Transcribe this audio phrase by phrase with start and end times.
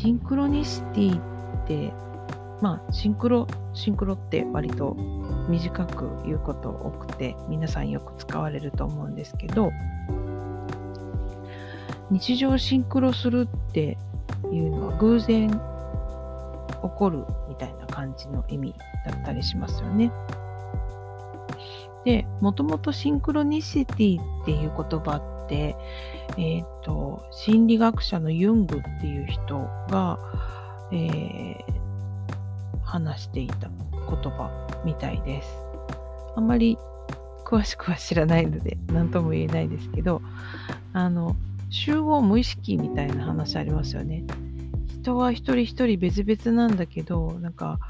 [0.00, 1.92] シンクロニシティって
[2.62, 4.96] まあシンクロシンクロって割と
[5.50, 9.70] 短く言うこと多くて皆さんよく使われると思うんですけど
[12.10, 13.98] 日常シンクロするって
[14.50, 15.56] いうのは偶然起
[16.96, 18.74] こるみたいな感じの意味
[19.04, 20.10] だったりしますよね。
[22.04, 25.76] で、もともとシンクロニシティっていう言葉って、
[26.38, 29.58] えっ、ー、と、心理学者のユングっていう人
[29.90, 30.18] が、
[30.92, 31.64] えー、
[32.84, 35.48] 話していた言葉みたいです。
[36.36, 36.78] あんまり
[37.44, 40.22] 詳しくは知らないので、何とも言えないですけど、
[40.92, 41.34] あの、
[41.68, 44.24] 集合無意識みたいな話ありますよね。
[44.86, 47.80] 人は一人一人別々なんだけど、なんか、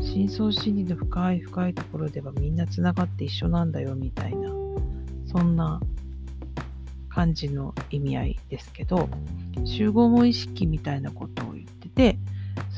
[0.00, 4.48] 深層心理の深い深いところではみんなつながって一緒なんだよみたいな
[5.26, 5.80] そんな
[7.18, 9.08] 感じの意味合いですけど
[9.64, 12.16] 集合無意識みたいなことを言ってて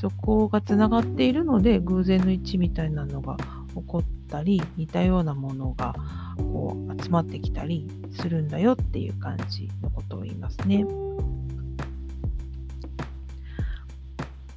[0.01, 3.37] そこがつながっているので偶然の一致みたいなのが
[3.75, 5.95] 起こったり似たようなものが
[6.39, 7.87] こう集まってきたり
[8.19, 10.87] するんだよっていう感じのことを言いますね。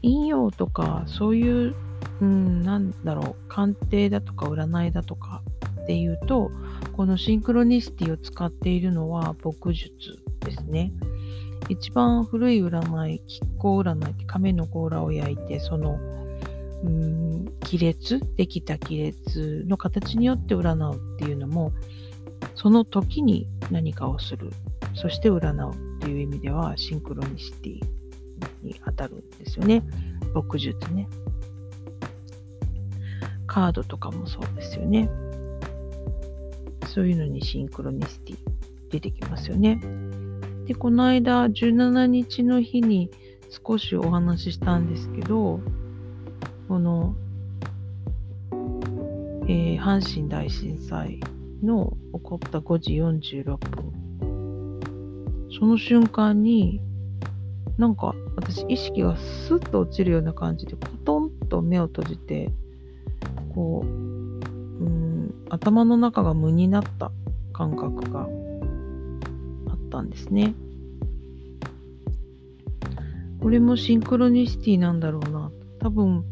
[0.01, 1.75] 引用とかそういう
[2.21, 5.41] うん、なんだろう、鑑定だとか占いだとか
[5.83, 6.49] っていうと、
[6.93, 9.91] このシンクロニシティを使っているのは牧術
[10.41, 10.93] ですね。
[11.69, 15.97] 一番古い占い、亀甲占いって亀の甲羅を焼いて、その、
[16.83, 21.73] うん、亀裂、できた亀裂の形によって占うっていうのも、
[22.55, 24.51] その時に何かをする、
[24.93, 27.73] そして占うっていう意味ではシンクロニシティ
[28.61, 29.83] に当たるんですよね。
[30.33, 31.07] 牧術ね。
[33.47, 35.09] カードとかもそうですよね。
[36.93, 38.37] そういうのにシンクロニシティ
[38.91, 39.81] 出てきますよね。
[40.67, 43.09] で、この間17日の日に
[43.49, 45.59] 少しお話ししたんですけど、
[46.67, 47.15] この、
[49.47, 51.19] えー、阪神大震災
[51.63, 54.79] の起こった5時46分。
[55.59, 56.79] その瞬間に、
[57.79, 62.51] なんか私意識がスッと落ちるような感じで、コトンと目を閉じて、
[63.55, 64.02] こう、
[65.53, 67.11] 頭の中が無になった
[67.53, 68.25] 感覚があ
[69.75, 70.55] ったんですね。
[73.39, 75.51] これもシンクロニシティなんだろうな。
[75.77, 76.25] 多分、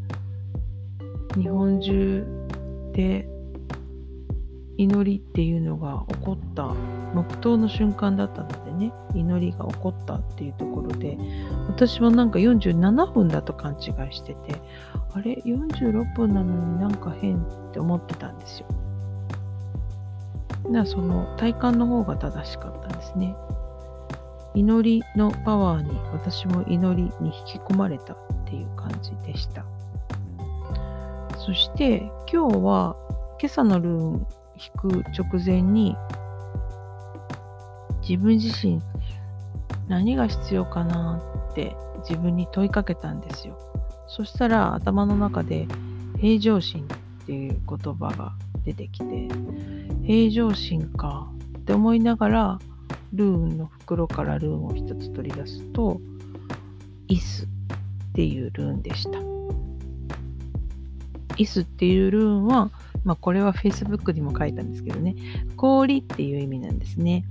[1.36, 2.26] 日本中
[2.94, 3.28] で
[4.78, 6.74] 祈りっていうのが起こった
[7.14, 11.18] 黙祷の瞬間だったのでね祈りが起こったっていうところで
[11.68, 14.56] 私はなんか47分だと勘違いしてて
[15.14, 18.68] あれ？46分なのになんか変って思ってたんですよ
[20.72, 23.36] だからその体感の方が正しかったですね
[24.54, 29.66] 祈りのパワーに私も祈りに引き込まれたっていう感じでした
[31.38, 32.00] そして
[32.32, 32.96] 今日は
[33.40, 34.28] 今朝のルーン
[34.58, 35.96] 引く直前に
[38.02, 38.82] 自分自身
[39.88, 41.22] 何が必要かな
[41.52, 41.76] って
[42.08, 43.58] 自分に問いかけたんですよ。
[44.08, 45.68] そしたら頭の中で
[46.20, 49.28] 平常心っていう言葉が出てきて
[50.04, 51.28] 平常心か
[51.60, 52.60] って思いながら
[53.14, 56.00] ルーンの袋からルーンを一つ取り出すと
[57.08, 57.48] イスっ
[58.14, 59.20] ていうルーンでした。
[61.38, 62.72] イスっていうルーンは
[63.04, 65.16] まあ、これは Facebook にも書いたんですけどね、
[65.56, 67.26] 氷っていう意味なんですね。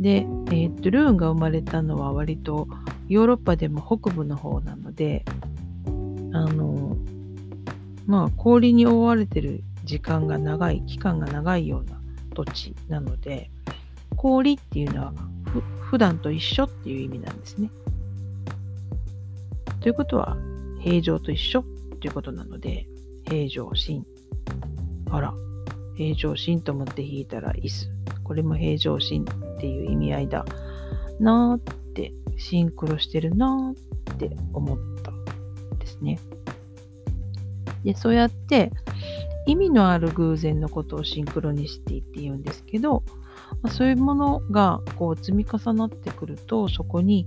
[0.00, 2.68] で、えー、っと、ルーンが生まれたのは割と
[3.08, 5.24] ヨーロッパでも北部の方なので、
[6.32, 6.96] あの、
[8.06, 11.98] まあ、氷に覆われてる時間が長い、期間が長いような
[12.34, 13.50] 土地なので、
[14.16, 15.14] 氷っていうのは
[15.46, 17.70] ふ普段と一緒っていう意味なんですね。
[19.80, 20.36] ということは、
[20.80, 21.64] 平常と一緒
[22.00, 22.86] ということなので、
[23.24, 24.04] 平常心
[25.10, 25.32] あら、
[25.96, 27.88] 平常心と思って弾いたら椅子。
[28.24, 30.44] これも平常心っていう意味合いだ
[31.18, 35.12] なーってシンクロしてるなーって思った
[35.78, 36.20] ですね。
[37.84, 38.70] で、そうやって
[39.48, 43.02] 意味のある偶然のことをシンクロニシティって言うんですけど、
[43.62, 47.24] まあ、そういうものがこう積み重なってくるとそこに、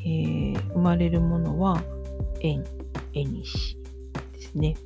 [0.00, 1.82] えー、生まれるものは
[2.40, 2.62] 縁、
[3.14, 3.78] 縁にし
[4.34, 4.76] ですね。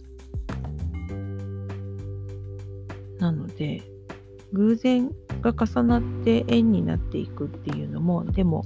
[3.18, 3.82] なので、
[4.52, 5.10] 偶然
[5.42, 8.64] が重なって縁になっていくっていうのも、でも、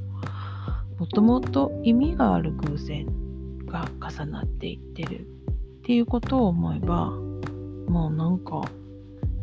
[0.99, 3.07] もともと意味がある偶然
[3.65, 5.25] が重なっていってるっ
[5.83, 7.24] ていうことを思えば、
[7.87, 8.63] もうなんか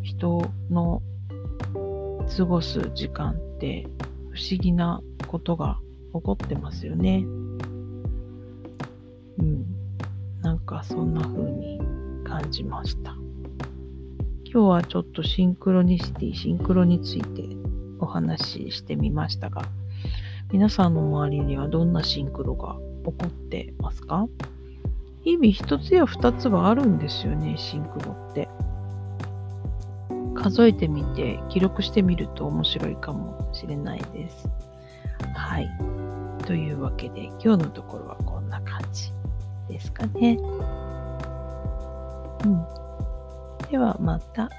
[0.01, 1.01] 人の
[2.37, 3.87] 過ごす時間って
[4.31, 5.79] 不思議なことが
[6.13, 7.23] 起こってますよね。
[9.39, 9.65] うん。
[10.41, 11.79] なんかそんな風に
[12.23, 13.15] 感じました。
[14.45, 17.43] 今日はちょっとシンクロニシティ、シンクロについて
[17.99, 19.63] お話ししてみましたが、
[20.51, 24.27] 皆さんの周りにはどんなシンクロが起こってますか？
[25.23, 28.49] 日々一つや二つはあるんですよね、シンクロって。
[30.35, 34.49] 数えてみて記録してみると面白いかもしれないです。
[35.35, 35.69] はい。
[36.45, 39.11] というわけで今日のところはこんな感じ
[39.67, 40.39] ですかね。
[42.43, 42.65] うん。
[43.69, 44.49] ではまた、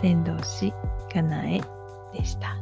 [0.00, 0.72] 先導師
[1.12, 1.60] かなえ
[2.12, 2.59] でした。